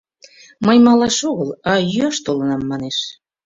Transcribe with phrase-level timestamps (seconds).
[0.65, 2.97] «Мый малаш огыл, а йӱаш толынам»,— манеш.